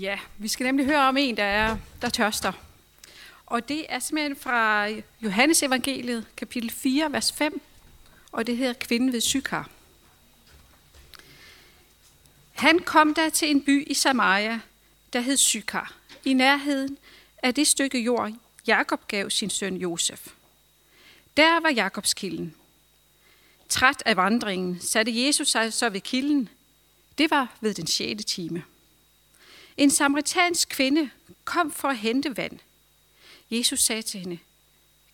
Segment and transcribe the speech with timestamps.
[0.00, 2.52] Ja, vi skal nemlig høre om en, der, er, der tørster.
[3.46, 4.88] Og det er simpelthen fra
[5.20, 7.60] Johannes evangeliet, kapitel 4, vers 5,
[8.32, 9.70] og det hedder Kvinden ved Sykar.
[12.52, 14.60] Han kom der til en by i Samaria,
[15.12, 16.98] der hed Sykar, i nærheden
[17.42, 18.32] af det stykke jord,
[18.66, 20.28] Jakob gav sin søn Josef.
[21.36, 22.54] Der var Jakobs kilden.
[23.68, 26.48] Træt af vandringen satte Jesus sig så ved kilden.
[27.18, 28.64] Det var ved den sjette time.
[29.76, 31.10] En samaritansk kvinde
[31.44, 32.58] kom for at hente vand.
[33.50, 34.38] Jesus sagde til hende,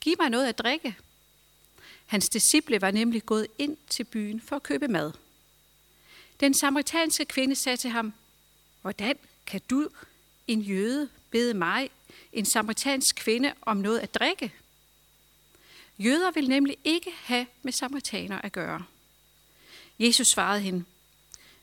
[0.00, 0.96] giv mig noget at drikke.
[2.06, 5.12] Hans disciple var nemlig gået ind til byen for at købe mad.
[6.40, 8.12] Den samaritanske kvinde sagde til ham,
[8.82, 9.88] hvordan kan du,
[10.46, 11.90] en jøde, bede mig,
[12.32, 14.52] en samaritansk kvinde, om noget at drikke?
[15.98, 18.84] Jøder vil nemlig ikke have med samaritaner at gøre.
[19.98, 20.84] Jesus svarede hende,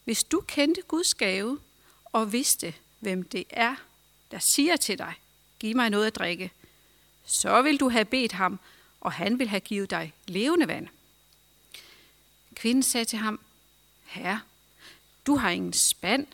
[0.03, 1.59] hvis du kendte Guds gave
[2.05, 3.75] og vidste, hvem det er,
[4.31, 5.13] der siger til dig,
[5.59, 6.51] giv mig noget at drikke,
[7.25, 8.59] så vil du have bedt ham,
[9.01, 10.87] og han vil have givet dig levende vand.
[12.55, 13.39] Kvinden sagde til ham,
[14.03, 14.41] Herre,
[15.25, 16.27] du har ingen spand,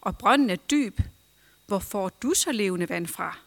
[0.00, 1.00] og brønden er dyb.
[1.66, 3.38] Hvor får du så levende vand fra?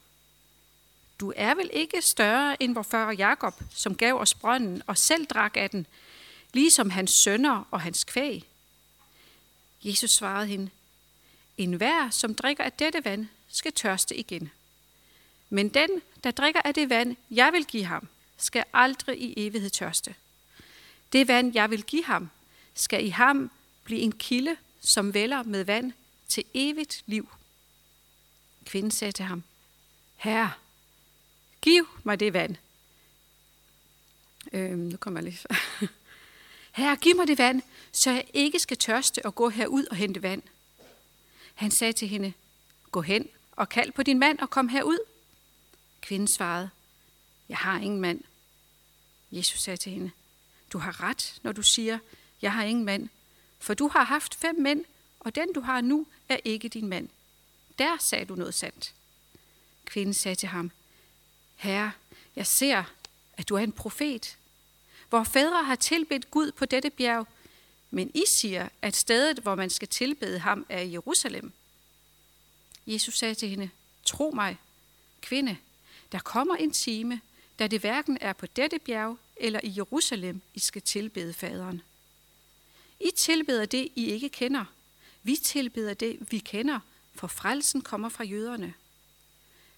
[1.19, 5.25] Du er vel ikke større end vor far Jakob, som gav os brønden og selv
[5.25, 5.87] drak af den,
[6.53, 8.47] ligesom hans sønner og hans kvæg.
[9.83, 10.69] Jesus svarede hende,
[11.57, 14.51] en hver, som drikker af dette vand, skal tørste igen.
[15.49, 15.89] Men den,
[16.23, 20.15] der drikker af det vand, jeg vil give ham, skal aldrig i evighed tørste.
[21.13, 22.29] Det vand, jeg vil give ham,
[22.73, 23.51] skal i ham
[23.83, 25.93] blive en kilde, som vælger med vand
[26.27, 27.29] til evigt liv.
[28.65, 29.43] Kvinden sagde til ham,
[30.15, 30.51] Herre,
[31.61, 32.55] giv mig det vand.
[34.53, 35.39] Øhm, nu kommer jeg lige.
[36.77, 40.23] Herre, giv mig det vand, så jeg ikke skal tørste og gå herud og hente
[40.23, 40.43] vand.
[41.57, 42.33] Han sagde til hende,
[42.91, 44.99] gå hen og kald på din mand og kom herud.
[46.01, 46.69] Kvinden svarede,
[47.49, 48.21] jeg har ingen mand.
[49.31, 50.11] Jesus sagde til hende,
[50.73, 51.99] du har ret, når du siger,
[52.41, 53.09] jeg har ingen mand,
[53.59, 54.85] for du har haft fem mænd,
[55.19, 57.09] og den du har nu er ikke din mand.
[57.79, 58.93] Der sagde du noget sandt.
[59.85, 60.71] Kvinden sagde til ham,
[61.55, 61.91] Herre,
[62.35, 62.83] jeg ser,
[63.33, 64.37] at du er en profet.
[65.09, 67.27] Hvor fædre har tilbedt Gud på dette bjerg,
[67.89, 71.51] men I siger, at stedet, hvor man skal tilbede ham, er i Jerusalem.
[72.87, 73.69] Jesus sagde til hende,
[74.05, 74.57] tro mig,
[75.21, 75.57] kvinde,
[76.11, 77.21] der kommer en time,
[77.59, 81.81] da det hverken er på dette bjerg eller i Jerusalem, I skal tilbede faderen.
[82.99, 84.65] I tilbeder det, I ikke kender.
[85.23, 86.79] Vi tilbeder det, vi kender,
[87.15, 88.73] for frelsen kommer fra jøderne.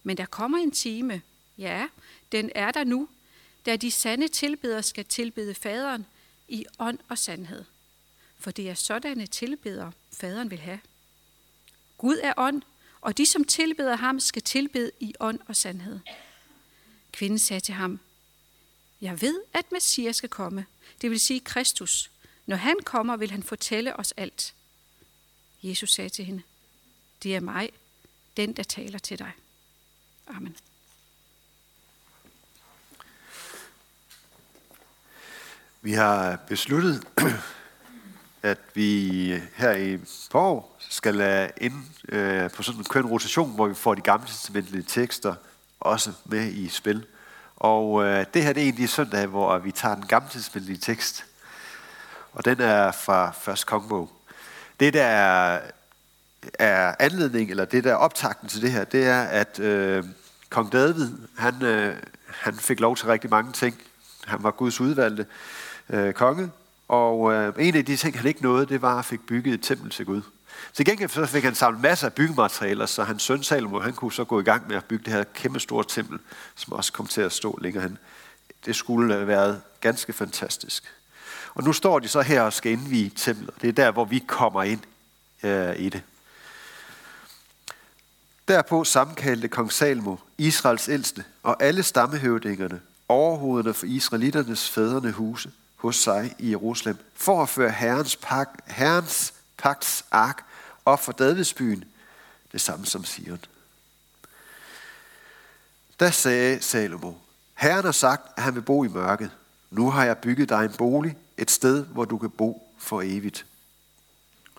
[0.03, 1.21] Men der kommer en time,
[1.57, 1.87] ja,
[2.31, 3.09] den er der nu,
[3.65, 6.05] da de sande tilbedere skal tilbede faderen
[6.47, 7.65] i ånd og sandhed
[8.39, 10.79] for det er sådanne tilbeder, faderen vil have.
[11.97, 12.61] Gud er ånd,
[13.01, 15.99] og de, som tilbeder ham, skal tilbede i ånd og sandhed.
[17.11, 17.99] Kvinden sagde til ham,
[19.01, 20.65] Jeg ved, at Messias skal komme,
[21.01, 22.11] det vil sige Kristus.
[22.45, 24.53] Når han kommer, vil han fortælle os alt.
[25.63, 26.41] Jesus sagde til hende,
[27.23, 27.69] Det er mig,
[28.37, 29.31] den der taler til dig.
[30.27, 30.57] Amen.
[35.81, 37.07] Vi har besluttet
[38.43, 39.99] at vi her i
[40.31, 41.73] forår skal ind
[42.09, 45.35] øh, på sådan en køn rotation, hvor vi får de gamle testamentlige tekster
[45.79, 47.05] også med i spil.
[47.55, 51.25] Og øh, det her det er egentlig søndag, hvor vi tager den gamle testamentlige tekst,
[52.33, 54.11] og den er fra Først kongebog.
[54.79, 55.61] Det der er,
[56.59, 60.03] er anledning, eller det der er optakten til det her, det er, at øh,
[60.49, 61.95] kong David, han, øh,
[62.27, 63.81] han fik lov til rigtig mange ting.
[64.25, 65.25] Han var Guds udvalgte
[65.89, 66.51] øh, konge,
[66.89, 69.61] og øh, en af de ting, han ikke nåede, det var at fik bygget et
[69.61, 70.21] tempel til Gud.
[70.73, 74.13] Til gengæld så fik han samlet masser af byggematerialer, så hans søn Salomo, han kunne
[74.13, 76.19] så gå i gang med at bygge det her kæmpe store tempel,
[76.55, 77.97] som også kom til at stå længere hen.
[78.65, 80.83] Det skulle have været ganske fantastisk.
[81.53, 83.61] Og nu står de så her og skal indvige templet.
[83.61, 84.81] Det er der, hvor vi kommer ind
[85.43, 86.01] øh, i det.
[88.47, 95.95] Derpå sammenkaldte kong Salmo Israels ældste, og alle stammehøvdingerne, overhovederne for israelitternes fædrene huse, hos
[95.95, 100.43] sig i Jerusalem, for at føre Herrens, pak, Herrens pagts ark
[100.85, 101.83] op for Davidsbyen,
[102.51, 103.39] det samme som Sion.
[105.99, 107.13] Da sagde Salomo,
[107.53, 109.31] Herren har sagt, at han vil bo i mørket.
[109.71, 113.45] Nu har jeg bygget dig en bolig, et sted, hvor du kan bo for evigt.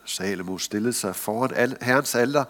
[0.04, 2.44] Salomo stillede sig foran Herrens alter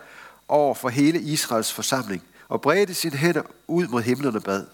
[0.49, 4.67] over for hele Israels forsamling og bredte sine hænder ud mod himlen og bad.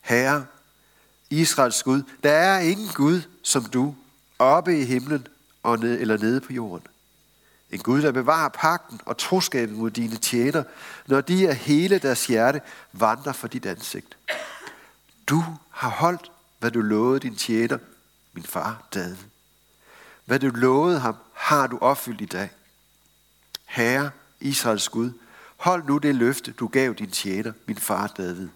[0.00, 0.46] Herre,
[1.30, 2.02] Israels Gud.
[2.22, 3.94] Der er ingen Gud som du,
[4.38, 5.26] oppe i himlen
[5.62, 6.86] og ned, eller nede på jorden.
[7.70, 10.62] En Gud, der bevarer pakten og troskaben mod dine tjener,
[11.06, 12.60] når de af hele deres hjerte
[12.92, 14.16] vandrer for dit ansigt.
[15.26, 17.78] Du har holdt, hvad du lovede din tjener,
[18.32, 19.16] min far David.
[20.24, 22.50] Hvad du lovede ham, har du opfyldt i dag.
[23.64, 24.10] Herre,
[24.40, 25.10] Israels Gud,
[25.56, 28.48] hold nu det løfte, du gav din tjener, min far David.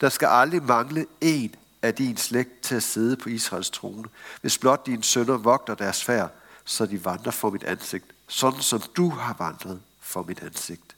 [0.00, 1.54] Der skal aldrig mangle en
[1.84, 4.08] af din slægt til at sidde på Israels trone,
[4.40, 6.32] hvis blot dine sønner vogter deres færd,
[6.64, 10.96] så de vandrer for mit ansigt, sådan som du har vandret for mit ansigt.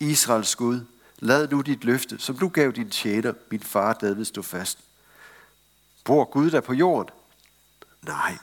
[0.00, 0.80] Israels Gud,
[1.18, 4.78] lad nu dit løfte, som du gav din tjener, min far David, stå fast.
[6.04, 7.14] Bor Gud der på jorden?
[8.02, 8.38] Nej.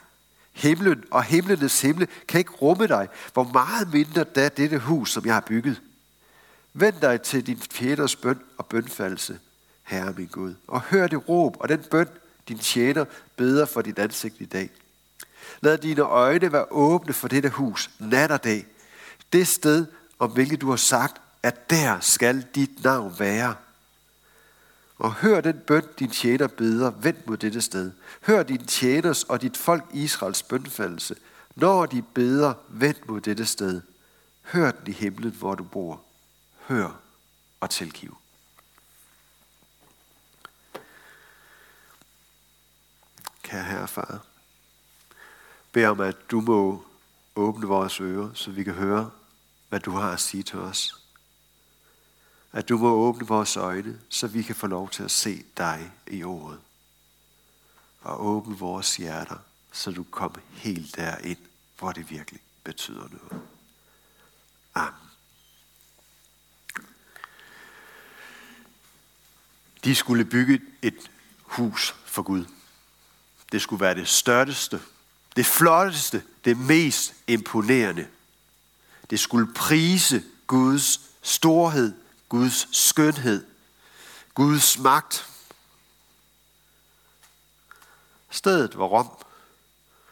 [0.53, 3.07] Himlen og himlenes himle kan ikke rumme dig.
[3.33, 5.81] Hvor meget mindre da dette hus, som jeg har bygget.
[6.73, 9.39] Vend dig til din tjeners bøn og bønfaldelse,
[9.83, 12.07] Herre min Gud, og hør det råb og den bøn,
[12.47, 14.69] din tjener beder for dit ansigt i dag.
[15.61, 18.65] Lad dine øjne være åbne for dette hus, nat og dag.
[19.33, 19.85] Det sted,
[20.19, 23.55] om hvilket du har sagt, at der skal dit navn være.
[24.97, 27.91] Og hør den bøn, din tjener beder, vend mod dette sted.
[28.21, 31.15] Hør din tjeners og dit folk Israels bønfaldelse,
[31.55, 33.81] når de beder, vend mod dette sted.
[34.41, 36.01] Hør den i himlen, hvor du bor.
[36.67, 36.99] Hør
[37.59, 38.17] og tilgiv.
[43.53, 44.25] Kære Herre Far,
[45.71, 46.85] bed om, at du må
[47.35, 49.11] åbne vores ører, så vi kan høre,
[49.69, 51.03] hvad du har at sige til os.
[52.51, 55.91] At du må åbne vores øjne, så vi kan få lov til at se dig
[56.07, 56.59] i ordet.
[58.01, 59.37] Og åbne vores hjerter,
[59.71, 61.39] så du kommer helt derind,
[61.79, 63.41] hvor det virkelig betyder noget.
[64.73, 65.09] Amen.
[69.83, 71.11] De skulle bygge et
[71.41, 72.45] hus for Gud.
[73.53, 74.81] Det skulle være det største,
[75.35, 78.07] det flotteste, det mest imponerende.
[79.09, 81.93] Det skulle prise Guds storhed,
[82.29, 83.45] Guds skønhed,
[84.33, 85.27] Guds magt.
[88.29, 89.09] Stedet var Rom,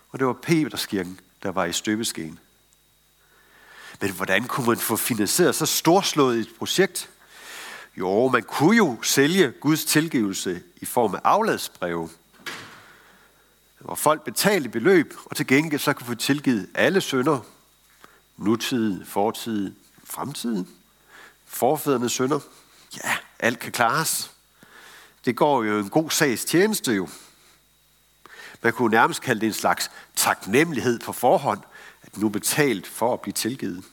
[0.09, 2.39] og det var Peterskirken, der var i støbeskeen.
[4.01, 7.09] Men hvordan kunne man få finansieret så storslået et projekt?
[7.97, 12.09] Jo, man kunne jo sælge Guds tilgivelse i form af afladsbreve
[13.81, 17.39] hvor folk betalte beløb, og til gengæld så kunne få tilgivet alle synder,
[18.37, 20.65] nutid, fortid, fremtid,
[21.45, 22.39] forfædrenes synder.
[23.03, 24.31] Ja, alt kan klares.
[25.25, 27.09] Det går jo en god sags tjeneste jo.
[28.63, 31.61] Man kunne nærmest kalde det en slags taknemmelighed på forhånd,
[32.01, 33.83] at nu betalt for at blive tilgivet.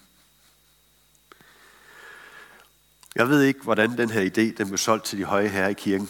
[3.14, 5.73] Jeg ved ikke, hvordan den her idé den blev solgt til de høje herrer i
[5.73, 6.08] kirken.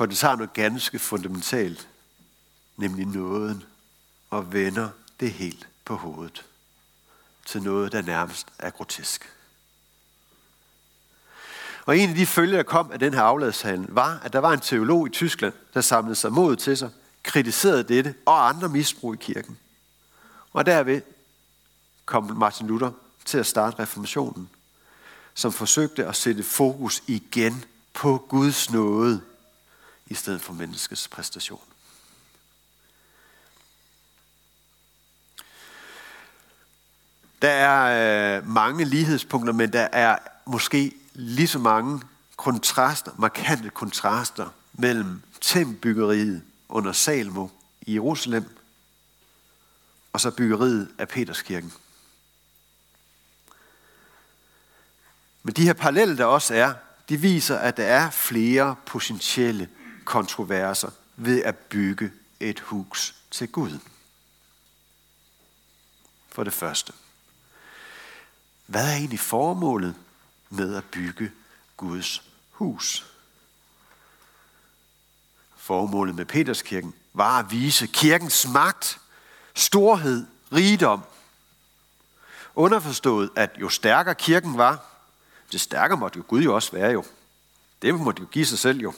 [0.00, 1.88] For det tager noget ganske fundamentalt,
[2.76, 3.62] nemlig nåden,
[4.30, 4.88] og vender
[5.20, 6.44] det helt på hovedet
[7.46, 9.32] til noget, der nærmest er grotesk.
[11.86, 14.52] Og en af de følger, der kom af den her afladshandel, var, at der var
[14.52, 16.90] en teolog i Tyskland, der samlede sig mod til sig,
[17.22, 19.58] kritiserede dette og andre misbrug i kirken.
[20.52, 21.02] Og derved
[22.04, 22.90] kom Martin Luther
[23.24, 24.50] til at starte reformationen,
[25.34, 29.20] som forsøgte at sætte fokus igen på Guds nåde
[30.10, 31.60] i stedet for menneskets præstation.
[37.42, 42.02] Der er øh, mange lighedspunkter, men der er måske lige så mange
[42.36, 47.48] kontraster, markante kontraster mellem tempelbyggeriet under Salmo
[47.80, 48.56] i Jerusalem
[50.12, 51.72] og så byggeriet af Peterskirken.
[55.42, 56.74] Men de her paralleller, der også er,
[57.08, 59.68] de viser, at der er flere potentielle
[60.10, 63.78] kontroverser ved at bygge et hus til Gud.
[66.28, 66.92] For det første.
[68.66, 69.94] Hvad er egentlig formålet
[70.48, 71.32] med at bygge
[71.76, 73.06] Guds hus?
[75.56, 79.00] Formålet med Peterskirken var at vise kirkens magt,
[79.54, 81.02] storhed, rigdom.
[82.54, 84.84] Underforstået, at jo stærkere kirken var,
[85.52, 87.04] det stærkere måtte jo Gud jo også være jo.
[87.82, 88.94] Det måtte jo give sig selv jo.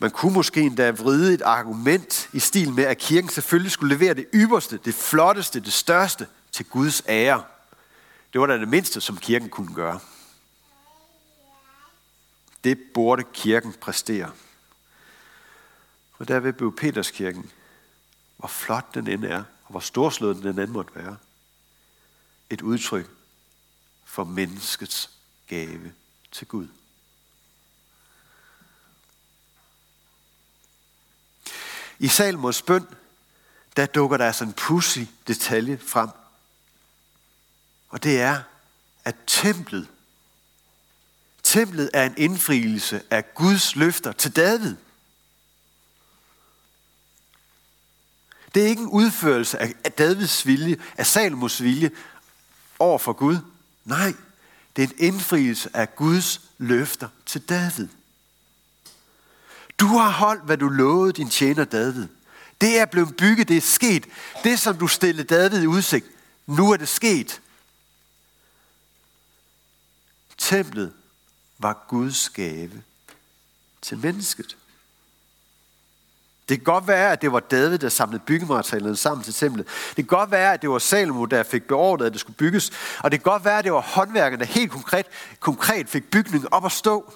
[0.00, 4.14] Man kunne måske endda vride et argument i stil med, at kirken selvfølgelig skulle levere
[4.14, 7.44] det ypperste, det flotteste, det største til Guds ære.
[8.32, 10.00] Det var da det mindste, som kirken kunne gøre.
[12.64, 14.30] Det burde kirken præstere.
[16.18, 17.50] Og derved blev Peterskirken,
[18.36, 21.16] hvor flot den end er, og hvor storslået den end måtte være,
[22.50, 23.10] et udtryk
[24.04, 25.10] for menneskets
[25.46, 25.92] gave
[26.32, 26.68] til Gud.
[32.00, 32.86] I Salmos bøn,
[33.76, 36.08] der dukker der sådan en pussy detalje frem.
[37.88, 38.42] Og det er,
[39.04, 39.88] at templet,
[41.42, 44.76] templet er en indfrielse af Guds løfter til David.
[48.54, 51.90] Det er ikke en udførelse af Davids vilje, af Salomos vilje
[52.78, 53.36] over for Gud.
[53.84, 54.14] Nej,
[54.76, 57.88] det er en indfrielse af Guds løfter til David.
[59.80, 62.08] Du har holdt, hvad du lovede din tjener David.
[62.60, 64.06] Det er blevet bygget, det er sket.
[64.44, 66.06] Det, som du stillede David i udsigt,
[66.46, 67.40] nu er det sket.
[70.38, 70.92] Templet
[71.58, 72.82] var Guds gave
[73.82, 74.56] til mennesket.
[76.48, 79.66] Det kan godt være, at det var David, der samlede byggematerialerne sammen til templet.
[79.66, 82.70] Det kan godt være, at det var Salomo, der fik beordret, at det skulle bygges.
[82.98, 85.06] Og det kan godt være, at det var håndværkerne, der helt konkret,
[85.40, 87.12] konkret fik bygningen op at stå.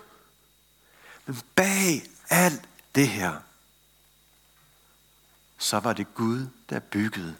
[1.26, 3.40] Men bag alt det her,
[5.58, 7.36] så var det Gud, der byggede.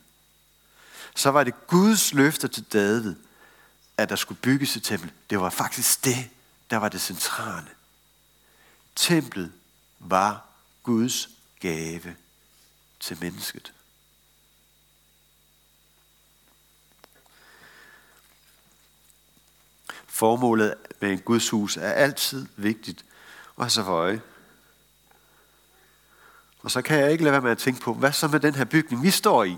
[1.14, 3.16] Så var det Guds løfter til David,
[3.96, 5.12] at der skulle bygges et tempel.
[5.30, 6.30] Det var faktisk det,
[6.70, 7.68] der var det centrale.
[8.96, 9.52] Templet
[9.98, 10.46] var
[10.82, 11.28] Guds
[11.60, 12.16] gave
[13.00, 13.72] til mennesket.
[20.06, 23.04] Formålet med en Guds hus er altid vigtigt
[23.56, 24.22] og så for øje.
[26.64, 28.54] Og så kan jeg ikke lade være med at tænke på, hvad så med den
[28.54, 29.56] her bygning, vi står i?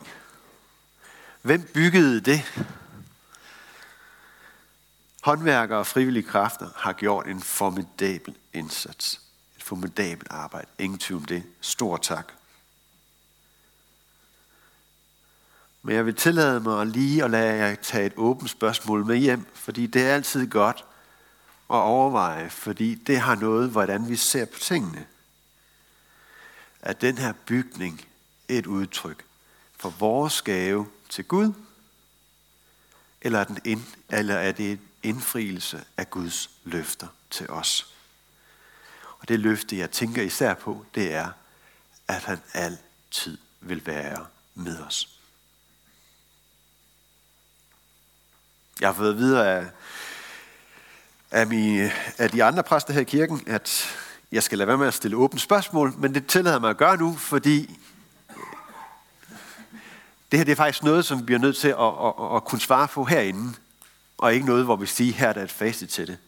[1.43, 2.65] Hvem byggede det?
[5.23, 9.21] Håndværkere og frivillige kræfter har gjort en formidabel indsats.
[9.57, 10.67] Et formidabelt arbejde.
[10.79, 11.43] Ingen tvivl om det.
[11.61, 12.33] Stor tak.
[15.83, 19.47] Men jeg vil tillade mig lige at lade jer tage et åbent spørgsmål med hjem,
[19.55, 20.85] fordi det er altid godt
[21.71, 25.07] at overveje, fordi det har noget, hvordan vi ser på tingene.
[26.87, 28.09] Er den her bygning
[28.49, 29.25] et udtryk
[29.79, 31.53] for vores gave til Gud,
[33.21, 37.95] eller er, den ind, eller er det en indfrielse af Guds løfter til os?
[39.19, 41.31] Og det løfte, jeg tænker især på, det er,
[42.09, 45.21] at han altid vil være med os.
[48.81, 49.71] Jeg har fået videre af,
[51.31, 53.97] af, mine, af de andre præster her i kirken, at
[54.37, 56.97] jeg skal lade være med at stille åbent spørgsmål, men det tillader mig at gøre
[56.97, 57.79] nu, fordi
[60.31, 62.45] det her det er faktisk noget, som vi bliver nødt til at, at, at, at
[62.45, 63.55] kunne svare på herinde,
[64.19, 66.19] og ikke noget, hvor vi siger, her er der et facit til det.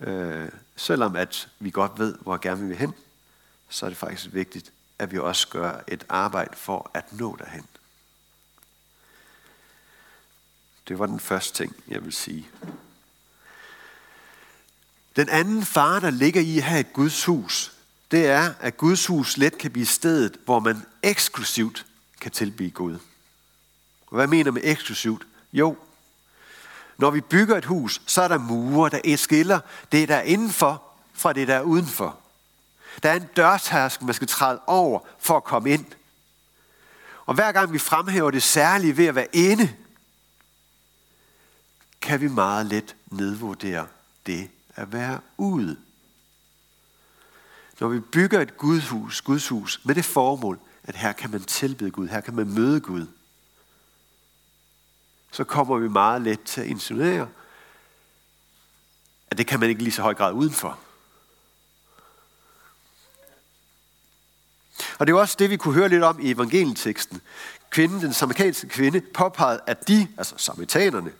[0.00, 2.94] Øh, selvom at vi godt ved, hvor gerne vi vil hen,
[3.68, 7.66] så er det faktisk vigtigt, at vi også gør et arbejde for at nå derhen.
[10.88, 12.48] Det var den første ting, jeg vil sige.
[15.16, 17.72] Den anden far, der ligger i at have et Guds hus,
[18.10, 21.86] det er, at Guds hus let kan blive stedet, hvor man eksklusivt
[22.20, 22.98] kan tilbyde Gud.
[24.06, 25.26] Og hvad mener med eksklusivt?
[25.52, 25.76] Jo,
[26.98, 29.60] når vi bygger et hus, så er der mure, der skiller
[29.92, 32.18] det, der er indenfor, fra det, der er udenfor.
[33.02, 35.86] Der er en dørtærsk, man skal træde over for at komme ind.
[37.26, 39.74] Og hver gang vi fremhæver det særlige ved at være inde,
[42.00, 43.86] kan vi meget let nedvurdere
[44.26, 45.76] det at være ude.
[47.80, 52.08] Når vi bygger et gudhus, gudshus med det formål, at her kan man tilbede Gud,
[52.08, 53.06] her kan man møde Gud,
[55.30, 57.28] så kommer vi meget let til at insinuere,
[59.30, 60.78] at det kan man ikke lige så høj grad udenfor.
[64.98, 67.20] Og det er også det, vi kunne høre lidt om i evangelieteksten.
[67.70, 71.12] Kvinden, den samaritanske kvinde, påpegede, at de, altså samaritanerne,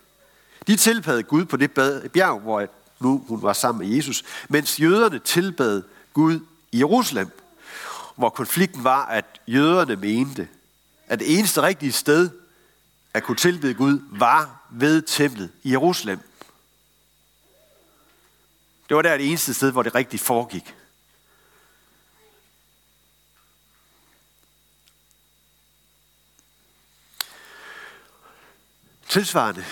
[0.67, 1.73] de tilbad Gud på det
[2.13, 2.69] bjerg, hvor
[3.01, 5.83] nu hun var sammen med Jesus, mens jøderne tilbad
[6.13, 6.41] Gud
[6.73, 7.31] i Jerusalem,
[8.17, 10.49] hvor konflikten var, at jøderne mente,
[11.07, 12.31] at det eneste rigtige sted
[13.15, 16.21] at kunne tilbede Gud var ved templet i Jerusalem.
[18.89, 20.75] Det var der det eneste sted, hvor det rigtigt foregik.
[29.09, 29.65] Tilsvarende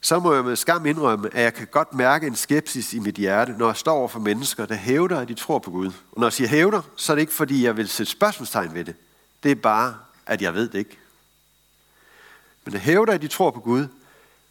[0.00, 3.14] så må jeg med skam indrømme, at jeg kan godt mærke en skepsis i mit
[3.14, 5.86] hjerte, når jeg står over for mennesker, der hævder, at de tror på Gud.
[5.86, 8.84] Og når jeg siger hævder, så er det ikke, fordi jeg vil sætte spørgsmålstegn ved
[8.84, 8.94] det.
[9.42, 10.98] Det er bare, at jeg ved det ikke.
[12.64, 13.86] Men der hævder, at de tror på Gud,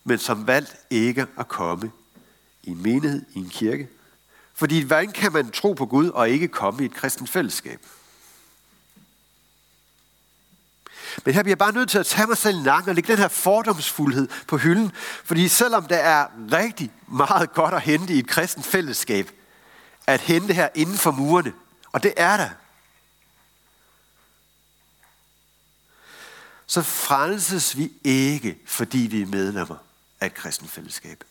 [0.04, 1.92] men som valgt ikke at komme
[2.64, 3.88] i en menighed, i en kirke.
[4.54, 7.80] Fordi hvordan kan man tro på Gud og ikke komme i et kristent fællesskab?
[11.30, 13.08] Men her bliver jeg bare nødt til at tage mig selv i nakken og lægge
[13.08, 14.92] den her fordomsfuldhed på hylden.
[15.24, 19.32] Fordi selvom der er rigtig meget godt at hente i et kristent fællesskab,
[20.08, 21.54] at hente her inden for murene,
[21.92, 22.50] og det er der,
[26.68, 29.78] så frelses vi ikke, fordi vi er medlemmer
[30.22, 31.24] af et kristent fællesskab.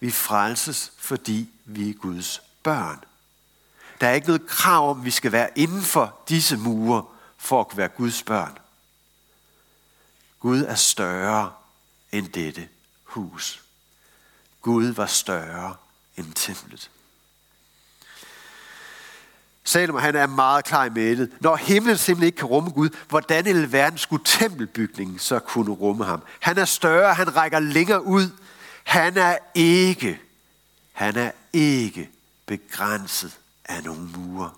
[0.00, 3.04] Vi frelses, fordi vi er Guds børn.
[4.00, 7.04] Der er ikke noget krav om, at vi skal være inden for disse mure,
[7.42, 8.58] for at kunne være Guds børn.
[10.40, 11.52] Gud er større
[12.12, 12.68] end dette
[13.04, 13.62] hus.
[14.60, 15.76] Gud var større
[16.16, 16.90] end templet.
[19.64, 21.32] Salomo han er meget klar i mælet.
[21.40, 26.04] Når himlen simpelthen ikke kan rumme Gud, hvordan i verden skulle tempelbygningen så kunne rumme
[26.04, 26.22] ham?
[26.40, 28.30] Han er større, han rækker længere ud.
[28.84, 30.20] Han er ikke,
[30.92, 32.10] han er ikke
[32.46, 34.50] begrænset af nogle mure.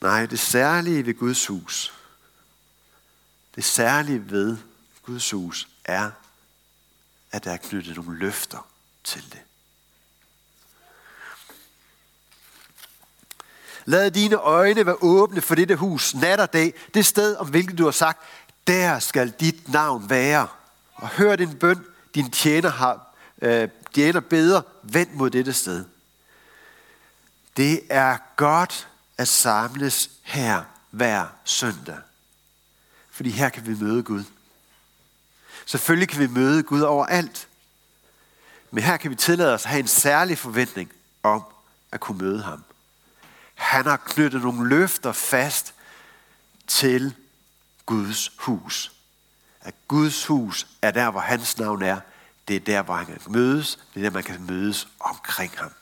[0.00, 1.94] Nej, det særlige ved Guds hus,
[3.54, 4.56] det særlige ved
[5.02, 6.10] Guds hus er,
[7.32, 8.66] at der er knyttet nogle løfter
[9.04, 9.40] til det.
[13.84, 17.78] Lad dine øjne være åbne for dette hus nat og dag, det sted, om hvilket
[17.78, 18.22] du har sagt,
[18.66, 20.48] der skal dit navn være.
[20.94, 25.84] Og hør din bøn, din tjener har øh, tjener bedre, vend mod dette sted.
[27.56, 28.87] Det er godt
[29.18, 31.98] at samles her hver søndag.
[33.10, 34.24] Fordi her kan vi møde Gud.
[35.66, 37.48] Selvfølgelig kan vi møde Gud overalt.
[38.70, 41.42] Men her kan vi tillade os at have en særlig forventning om
[41.92, 42.64] at kunne møde ham.
[43.54, 45.74] Han har knyttet nogle løfter fast
[46.66, 47.14] til
[47.86, 48.92] Guds hus.
[49.60, 52.00] At Guds hus er der, hvor hans navn er.
[52.48, 53.78] Det er der, hvor han kan mødes.
[53.94, 55.72] Det er der, man kan mødes omkring ham.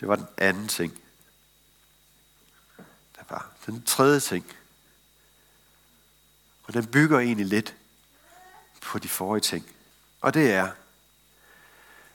[0.00, 1.02] Det var den anden ting.
[3.16, 4.56] Der var den tredje ting.
[6.62, 7.76] Og den bygger egentlig lidt
[8.80, 9.72] på de forrige ting.
[10.20, 10.72] Og det er,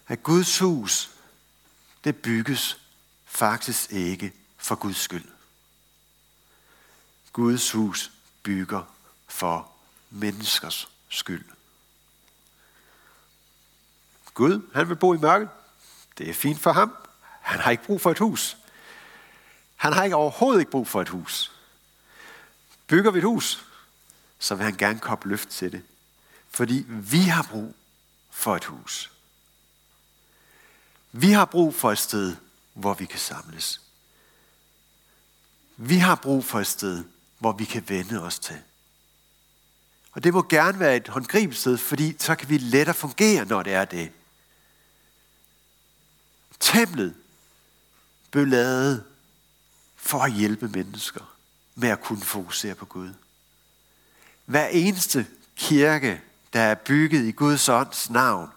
[0.08, 1.10] at Guds hus,
[2.04, 2.78] det bygges
[3.26, 5.30] faktisk ikke for Guds skyld.
[7.34, 8.12] Guds hus
[8.44, 8.84] bygger
[9.28, 9.72] for
[10.10, 11.46] menneskers skyld.
[14.34, 15.50] Gud, han vil bo i mørket.
[16.18, 16.96] Det er fint for ham.
[17.42, 18.58] Han har ikke brug for et hus.
[19.76, 21.52] Han har ikke overhovedet ikke brug for et hus.
[22.88, 23.66] Bygger vi et hus,
[24.40, 25.84] så vil han gerne koble løft til det.
[26.50, 27.76] Fordi vi har brug
[28.30, 29.12] for et hus.
[31.12, 32.36] Vi har brug for et sted,
[32.74, 33.82] hvor vi kan samles.
[35.78, 37.04] Vi har brug for et sted,
[37.40, 38.62] hvor vi kan vende os til.
[40.12, 43.64] Og det må gerne være et håndgribeligt sted, fordi så kan vi lettere fungere, når
[43.64, 44.12] det er det.
[46.60, 47.16] Templet
[48.32, 49.04] blev lavet
[49.96, 51.36] for at hjælpe mennesker
[51.76, 53.14] med at kunne fokusere på Gud.
[54.46, 56.22] Hver eneste kirke,
[56.54, 58.50] der er bygget i Guds ånds navn,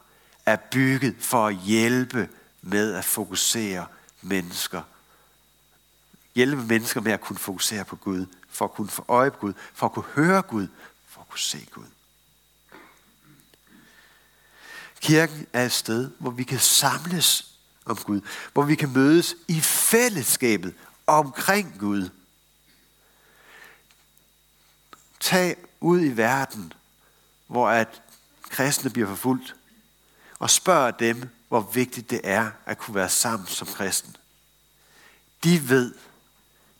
[0.46, 2.28] er bygget for at hjælpe
[2.62, 3.87] med at fokusere
[4.22, 4.82] mennesker.
[6.34, 9.52] Hjælpe mennesker med at kunne fokusere på Gud, for at kunne få øje på Gud,
[9.74, 10.68] for at kunne høre Gud,
[11.08, 11.87] for at kunne se Gud.
[15.00, 17.54] Kirken er et sted, hvor vi kan samles
[17.85, 18.20] om Gud,
[18.53, 20.75] hvor vi kan mødes i fællesskabet
[21.07, 22.09] omkring Gud.
[25.20, 26.73] Tag ud i verden,
[27.47, 28.03] hvor at
[28.51, 29.55] kristne bliver forfulgt,
[30.38, 34.16] og spørg dem, hvor vigtigt det er at kunne være sammen som kristen.
[35.44, 35.94] De ved,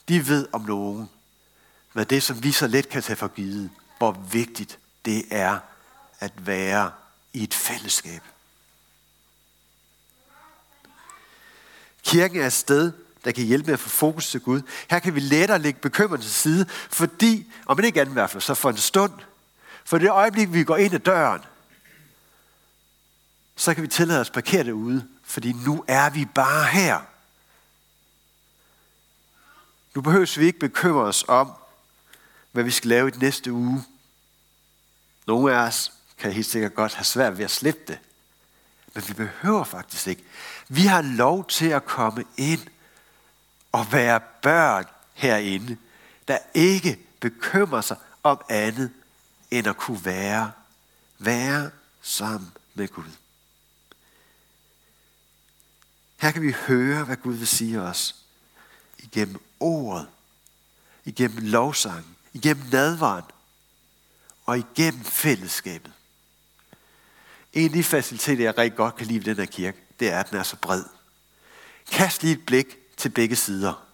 [0.09, 1.11] de ved om nogen,
[1.93, 5.59] hvad det, som vi så let kan tage for givet, hvor vigtigt det er
[6.21, 6.93] at være
[7.33, 8.23] i et fællesskab.
[12.05, 12.93] Kirken er et sted,
[13.25, 14.63] der kan hjælpe med at få fokus til Gud.
[14.91, 18.31] Her kan vi lettere lægge bekymringen til side, fordi, om man ikke andet i hvert
[18.31, 19.13] fald, så for en stund,
[19.85, 21.41] for det øjeblik, vi går ind ad døren,
[23.57, 27.01] så kan vi tillade os at parkere derude, fordi nu er vi bare her.
[29.95, 31.53] Nu behøver vi ikke bekymre os om,
[32.53, 33.85] hvad vi skal lave i den næste uge.
[35.27, 37.99] Nogle af os kan helt sikkert godt have svært ved at slippe det.
[38.95, 40.25] Men vi behøver faktisk ikke.
[40.69, 42.61] Vi har lov til at komme ind
[43.73, 45.77] og være børn herinde,
[46.29, 48.93] der ikke bekymrer sig om andet
[49.51, 50.53] end at kunne være,
[51.19, 51.71] være
[52.03, 53.11] sammen med Gud.
[56.17, 58.15] Her kan vi høre, hvad Gud vil sige os
[58.99, 60.09] igennem ordet,
[61.05, 63.25] igennem lovsangen, igennem nadvaren
[64.47, 65.94] og igennem fællesskabet.
[67.55, 70.21] En af de faciliteter, jeg rigtig godt kan lide ved den her kirke, det er,
[70.21, 70.85] at den er så bred.
[71.91, 73.87] Kast lige et blik til begge sider.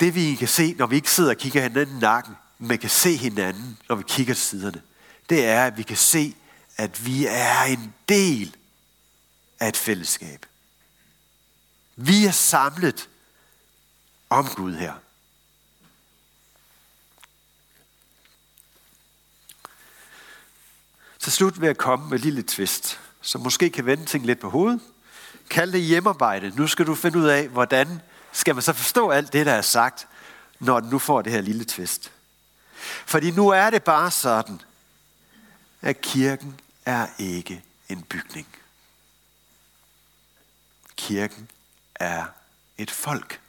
[0.00, 2.90] Det vi kan se, når vi ikke sidder og kigger hinanden i nakken, men kan
[2.90, 4.82] se hinanden, når vi kigger til siderne,
[5.30, 6.36] det er, at vi kan se,
[6.76, 8.56] at vi er en del
[9.60, 10.46] af et fællesskab.
[11.96, 13.08] Vi er samlet
[14.30, 14.92] om Gud her.
[21.20, 24.40] Til slut vil jeg komme med et lille twist, som måske kan vende ting lidt
[24.40, 24.80] på hovedet.
[25.50, 26.52] Kald det hjemmearbejde.
[26.56, 28.02] Nu skal du finde ud af, hvordan
[28.32, 30.08] skal man så forstå alt det, der er sagt,
[30.58, 32.12] når den nu får det her lille twist.
[33.06, 34.60] Fordi nu er det bare sådan,
[35.82, 38.46] at kirken er ikke en bygning.
[40.96, 41.50] Kirken
[41.94, 42.24] er
[42.78, 43.40] et folk.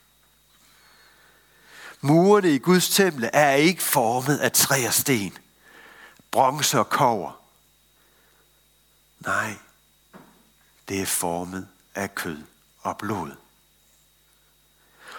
[2.00, 5.38] Murene i Guds temple er ikke formet af træ og sten,
[6.30, 7.41] bronze og kover.
[9.26, 9.58] Nej,
[10.88, 12.42] det er formet af kød
[12.80, 13.30] og blod.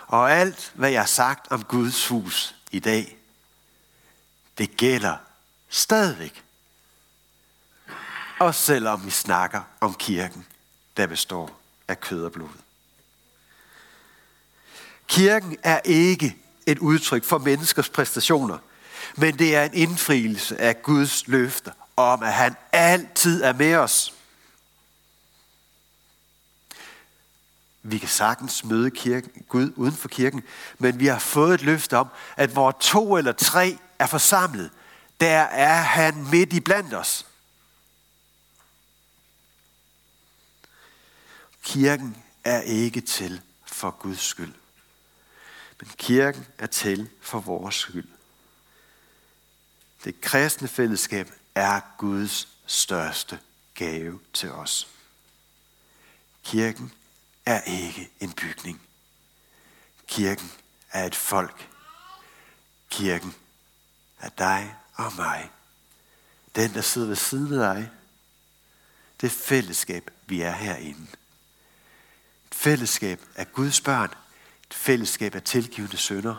[0.07, 3.17] Og alt, hvad jeg har sagt om Guds hus i dag,
[4.57, 5.17] det gælder
[5.69, 6.43] stadigvæk.
[8.39, 10.45] Også selvom vi snakker om kirken,
[10.97, 12.49] der består af kød og blod.
[15.07, 18.57] Kirken er ikke et udtryk for menneskers præstationer,
[19.15, 24.13] men det er en indfrielse af Guds løfter om, at han altid er med os.
[27.83, 30.43] Vi kan sagtens møde kirken, Gud uden for kirken,
[30.77, 34.71] men vi har fået et løfte om, at hvor to eller tre er forsamlet,
[35.19, 37.25] der er han midt i blandt os.
[41.63, 44.53] Kirken er ikke til for Guds skyld,
[45.79, 48.07] men kirken er til for vores skyld.
[50.03, 53.39] Det kristne fællesskab er Guds største
[53.73, 54.87] gave til os.
[56.43, 56.93] Kirken
[57.45, 58.81] er ikke en bygning.
[60.07, 60.51] Kirken
[60.91, 61.69] er et folk.
[62.89, 63.35] Kirken
[64.19, 65.51] er dig og mig.
[66.55, 67.91] Den, der sidder ved siden af dig.
[69.21, 71.07] Det fællesskab, vi er herinde.
[72.47, 74.09] Et fællesskab af Guds børn.
[74.67, 76.35] Et fællesskab af tilgivende sønder.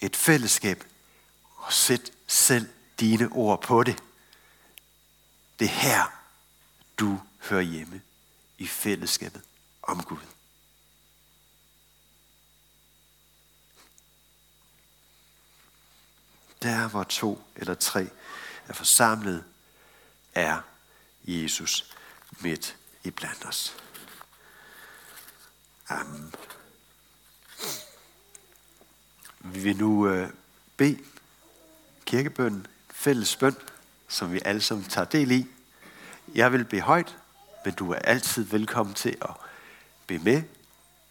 [0.00, 0.84] Et fællesskab,
[1.56, 2.68] og sæt selv
[3.00, 4.02] dine ord på det.
[5.62, 6.22] Det er her,
[6.96, 8.02] du hører hjemme
[8.58, 9.42] i fællesskabet
[9.82, 10.18] om Gud.
[16.62, 18.08] Der hvor to eller tre
[18.68, 19.44] er forsamlet,
[20.34, 20.60] er
[21.24, 21.94] Jesus
[22.40, 23.76] midt i blandt os.
[25.88, 26.34] Amen.
[29.38, 30.30] Vi vil nu øh,
[30.76, 31.04] bede
[32.04, 33.56] kirkebønden, fælles bøn,
[34.12, 35.46] som vi alle sammen tager del i.
[36.34, 37.18] Jeg vil bede højt,
[37.64, 39.30] men du er altid velkommen til at
[40.06, 40.42] bede med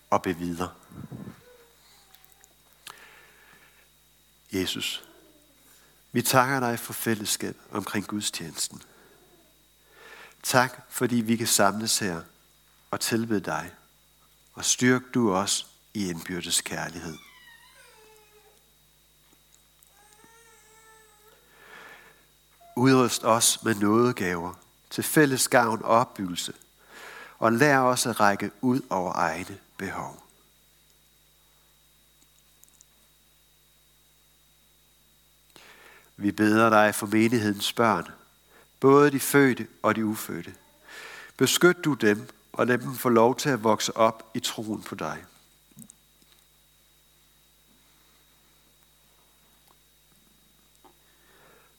[0.09, 0.71] og bede videre.
[4.51, 5.03] Jesus,
[6.11, 8.81] vi takker dig for fællesskab omkring gudstjenesten.
[10.43, 12.21] Tak, fordi vi kan samles her
[12.91, 13.71] og tilbede dig,
[14.53, 17.17] og styrk du os i indbyrdes kærlighed.
[22.81, 24.53] Udrust os med nådegaver
[24.89, 26.53] til fælles gavn og opbyggelse,
[27.39, 30.23] og lær os at række ud over egne behov.
[36.17, 38.07] Vi beder dig for menighedens børn,
[38.79, 40.53] både de fødte og de ufødte.
[41.37, 44.95] Beskyt du dem, og lad dem få lov til at vokse op i troen på
[44.95, 45.25] dig.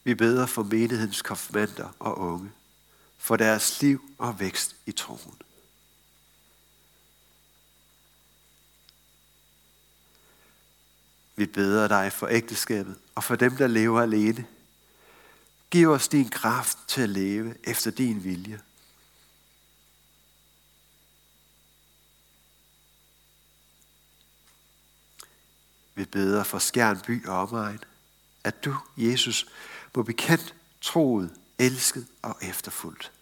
[0.05, 2.53] Vi beder for menighedens konfirmander og unge,
[3.19, 5.38] for deres liv og vækst i troen.
[11.37, 14.47] Vi beder dig for ægteskabet og for dem, der lever alene.
[15.71, 18.61] Giv os din kraft til at leve efter din vilje.
[25.95, 27.85] Vi beder for Skjern by og omegn,
[28.45, 29.47] at du, Jesus,
[29.97, 33.13] må bekendt, troet, elsket og efterfuldt.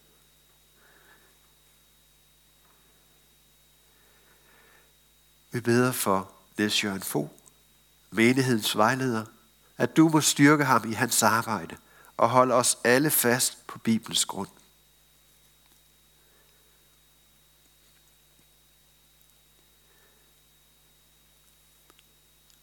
[5.51, 7.29] Vi beder for Niels Jørgen Fogh,
[8.11, 9.25] menighedens vejleder,
[9.77, 11.77] at du må styrke ham i hans arbejde
[12.17, 14.47] og holde os alle fast på Bibelens grund.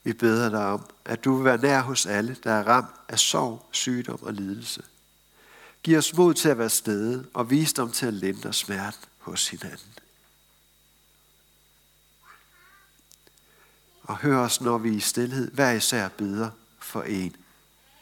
[0.03, 3.19] Vi beder dig om, at du vil være nær hos alle, der er ramt af
[3.19, 4.83] sorg, sygdom og lidelse.
[5.83, 9.93] Giv os mod til at være stede og visdom til at lindre smerten hos hinanden.
[14.03, 17.37] Og hør os, når vi i stillhed hver især beder for en,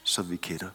[0.05, 0.71] som vi kender.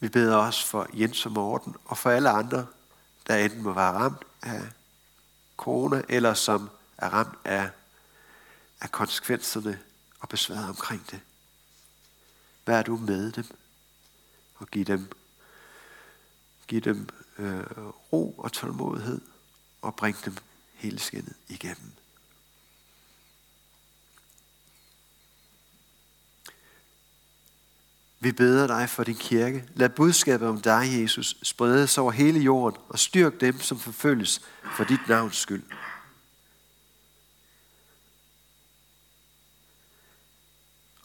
[0.11, 2.67] beder også for Jens og Morten og for alle andre,
[3.27, 4.61] der enten må være ramt af
[5.57, 7.69] corona, eller som er ramt af,
[8.81, 9.79] af konsekvenserne
[10.19, 11.19] og besværet omkring det.
[12.65, 13.45] Vær du med dem
[14.55, 15.11] og giv dem,
[16.67, 17.63] giv dem øh,
[18.13, 19.21] ro og tålmodighed
[19.81, 20.37] og bring dem
[20.73, 21.91] hele skinnet igennem.
[28.23, 29.65] Vi beder dig for din kirke.
[29.75, 34.41] Lad budskabet om dig, Jesus, spredes over hele jorden og styrk dem, som forfølges
[34.75, 35.63] for dit navns skyld.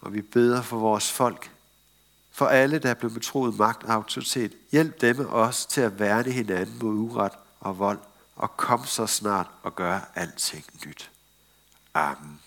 [0.00, 1.50] Og vi beder for vores folk,
[2.30, 4.52] for alle, der er blevet betroet magt og autoritet.
[4.72, 7.98] Hjælp dem også til at værne hinanden mod uret og vold,
[8.36, 11.10] og kom så snart og gør alting nyt.
[11.94, 12.40] Amen.